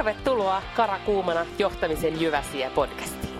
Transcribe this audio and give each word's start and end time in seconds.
Tervetuloa 0.00 0.62
Karakuumana 0.76 1.46
johtamisen 1.58 2.20
Jyväsiä 2.20 2.70
podcastiin. 2.70 3.38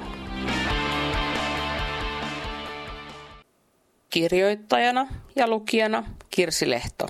Kirjoittajana 4.11 5.07
ja 5.36 5.48
lukijana 5.48 6.04
Kirsi 6.30 6.70
Lehto. 6.70 7.07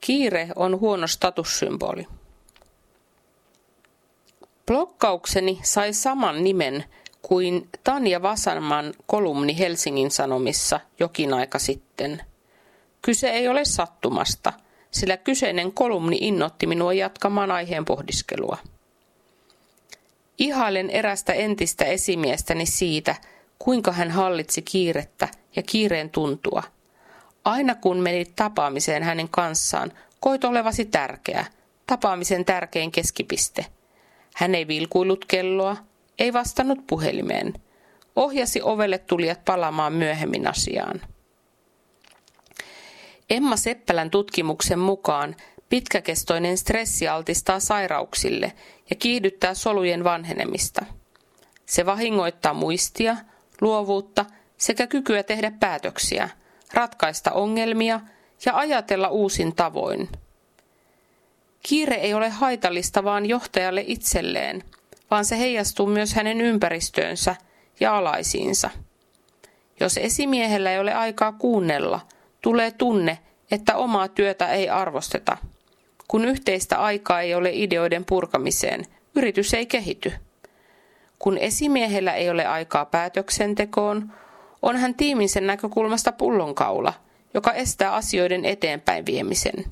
Kiire 0.00 0.48
on 0.56 0.80
huono 0.80 1.06
statussymboli. 1.06 2.06
Blokkaukseni 4.66 5.60
sai 5.62 5.92
saman 5.92 6.44
nimen 6.44 6.84
kuin 7.22 7.68
Tanja 7.84 8.22
Vasanman 8.22 8.94
kolumni 9.06 9.58
Helsingin 9.58 10.10
Sanomissa 10.10 10.80
jokin 11.00 11.34
aika 11.34 11.58
sitten. 11.58 12.22
Kyse 13.02 13.30
ei 13.30 13.48
ole 13.48 13.64
sattumasta, 13.64 14.52
sillä 14.90 15.16
kyseinen 15.16 15.72
kolumni 15.72 16.18
innotti 16.20 16.66
minua 16.66 16.92
jatkamaan 16.92 17.50
aiheen 17.50 17.84
pohdiskelua. 17.84 18.58
Ihailen 20.38 20.90
erästä 20.90 21.32
entistä 21.32 21.84
esimiestäni 21.84 22.66
siitä, 22.66 23.14
kuinka 23.58 23.92
hän 23.92 24.10
hallitsi 24.10 24.62
kiirettä 24.62 25.28
ja 25.56 25.62
kiireen 25.62 26.10
tuntua. 26.10 26.62
Aina 27.44 27.74
kun 27.74 27.96
menit 27.96 28.32
tapaamiseen 28.36 29.02
hänen 29.02 29.28
kanssaan, 29.28 29.92
koit 30.20 30.44
olevasi 30.44 30.84
tärkeä, 30.84 31.46
tapaamisen 31.86 32.44
tärkein 32.44 32.92
keskipiste. 32.92 33.66
Hän 34.34 34.54
ei 34.54 34.68
vilkuillut 34.68 35.24
kelloa, 35.24 35.76
ei 36.18 36.32
vastannut 36.32 36.86
puhelimeen. 36.86 37.54
Ohjasi 38.16 38.62
ovelle 38.62 38.98
tulijat 38.98 39.44
palaamaan 39.44 39.92
myöhemmin 39.92 40.46
asiaan. 40.46 41.00
Emma 43.30 43.56
Seppälän 43.56 44.10
tutkimuksen 44.10 44.78
mukaan 44.78 45.36
pitkäkestoinen 45.68 46.58
stressi 46.58 47.08
altistaa 47.08 47.60
sairauksille 47.60 48.52
ja 48.90 48.96
kiihdyttää 48.96 49.54
solujen 49.54 50.04
vanhenemista. 50.04 50.84
Se 51.66 51.86
vahingoittaa 51.86 52.54
muistia, 52.54 53.16
luovuutta 53.60 54.24
sekä 54.56 54.86
kykyä 54.86 55.22
tehdä 55.22 55.52
päätöksiä, 55.60 56.28
ratkaista 56.74 57.32
ongelmia 57.32 58.00
ja 58.46 58.56
ajatella 58.56 59.08
uusin 59.08 59.54
tavoin. 59.54 60.08
Kiire 61.62 61.94
ei 61.94 62.14
ole 62.14 62.28
haitallista 62.28 63.04
vaan 63.04 63.26
johtajalle 63.26 63.84
itselleen, 63.86 64.64
vaan 65.10 65.24
se 65.24 65.38
heijastuu 65.38 65.86
myös 65.86 66.14
hänen 66.14 66.40
ympäristöönsä 66.40 67.36
ja 67.80 67.96
alaisiinsa. 67.96 68.70
Jos 69.80 69.96
esimiehellä 69.96 70.72
ei 70.72 70.78
ole 70.78 70.94
aikaa 70.94 71.32
kuunnella, 71.32 72.00
tulee 72.40 72.70
tunne, 72.70 73.18
että 73.50 73.76
omaa 73.76 74.08
työtä 74.08 74.48
ei 74.48 74.68
arvosteta. 74.68 75.36
Kun 76.08 76.24
yhteistä 76.24 76.78
aikaa 76.78 77.20
ei 77.20 77.34
ole 77.34 77.50
ideoiden 77.52 78.04
purkamiseen, 78.04 78.86
yritys 79.16 79.54
ei 79.54 79.66
kehity. 79.66 80.12
Kun 81.18 81.38
esimiehellä 81.38 82.14
ei 82.14 82.30
ole 82.30 82.46
aikaa 82.46 82.84
päätöksentekoon, 82.84 84.12
on 84.62 84.76
hän 84.76 84.94
tiiminsä 84.94 85.40
näkökulmasta 85.40 86.12
pullonkaula, 86.12 86.94
joka 87.34 87.52
estää 87.52 87.94
asioiden 87.94 88.44
eteenpäin 88.44 89.06
viemisen. 89.06 89.64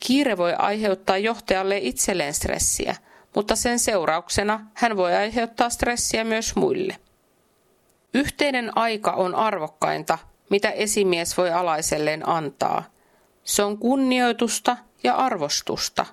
Kiire 0.00 0.36
voi 0.36 0.54
aiheuttaa 0.58 1.18
johtajalle 1.18 1.78
itselleen 1.78 2.34
stressiä, 2.34 2.96
mutta 3.34 3.56
sen 3.56 3.78
seurauksena 3.78 4.66
hän 4.74 4.96
voi 4.96 5.14
aiheuttaa 5.14 5.70
stressiä 5.70 6.24
myös 6.24 6.56
muille. 6.56 6.96
Yhteinen 8.14 8.78
aika 8.78 9.10
on 9.10 9.34
arvokkainta, 9.34 10.18
mitä 10.50 10.70
esimies 10.70 11.36
voi 11.36 11.50
alaiselleen 11.50 12.28
antaa. 12.28 12.84
Se 13.44 13.62
on 13.62 13.78
kunnioitusta 13.78 14.76
ja 15.02 15.14
arvostusta. 15.14 16.06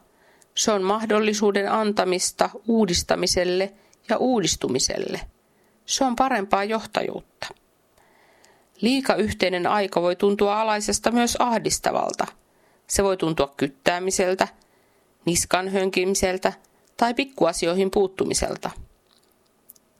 Se 0.55 0.71
on 0.71 0.83
mahdollisuuden 0.83 1.71
antamista 1.71 2.49
uudistamiselle 2.67 3.73
ja 4.09 4.17
uudistumiselle. 4.17 5.21
Se 5.85 6.03
on 6.03 6.15
parempaa 6.15 6.63
johtajuutta. 6.63 7.47
Liika 8.81 9.15
yhteinen 9.15 9.67
aika 9.67 10.01
voi 10.01 10.15
tuntua 10.15 10.61
alaisesta 10.61 11.11
myös 11.11 11.35
ahdistavalta. 11.39 12.27
Se 12.87 13.03
voi 13.03 13.17
tuntua 13.17 13.53
kyttäämiseltä, 13.57 14.47
niskan 15.25 15.69
hönkimiseltä 15.69 16.53
tai 16.97 17.13
pikkuasioihin 17.13 17.91
puuttumiselta. 17.91 18.69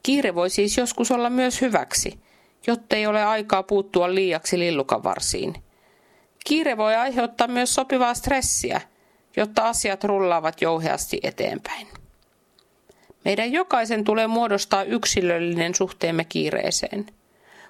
Kiire 0.03 0.35
voi 0.35 0.49
siis 0.49 0.77
joskus 0.77 1.11
olla 1.11 1.29
myös 1.29 1.61
hyväksi, 1.61 2.19
jottei 2.67 3.07
ole 3.07 3.23
aikaa 3.23 3.63
puuttua 3.63 4.15
liiaksi 4.15 4.59
lillukavarsiin. 4.59 5.53
Kiire 6.45 6.77
voi 6.77 6.95
aiheuttaa 6.95 7.47
myös 7.47 7.75
sopivaa 7.75 8.13
stressiä, 8.13 8.81
jotta 9.37 9.63
asiat 9.63 10.03
rullaavat 10.03 10.61
jouheasti 10.61 11.19
eteenpäin. 11.23 11.87
Meidän 13.25 13.51
jokaisen 13.51 14.03
tulee 14.03 14.27
muodostaa 14.27 14.83
yksilöllinen 14.83 15.75
suhteemme 15.75 16.23
kiireeseen. 16.23 17.05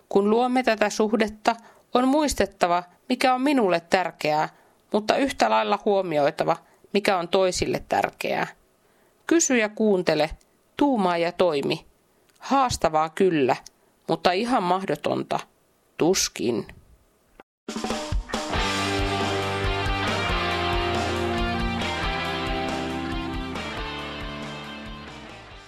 Kun 0.09 0.29
luomme 0.29 0.63
tätä 0.63 0.89
suhdetta, 0.89 1.55
on 1.93 2.07
muistettava, 2.07 2.83
mikä 3.09 3.33
on 3.33 3.41
minulle 3.41 3.79
tärkeää, 3.89 4.49
mutta 4.93 5.17
yhtä 5.17 5.49
lailla 5.49 5.79
huomioitava, 5.85 6.57
mikä 6.93 7.17
on 7.17 7.27
toisille 7.27 7.83
tärkeää. 7.89 8.47
Kysy 9.27 9.57
ja 9.57 9.69
kuuntele, 9.69 10.29
tuumaa 10.77 11.17
ja 11.17 11.31
toimi. 11.31 11.85
Haastavaa 12.39 13.09
kyllä, 13.09 13.55
mutta 14.07 14.31
ihan 14.31 14.63
mahdotonta. 14.63 15.39
Tuskin. 15.97 16.67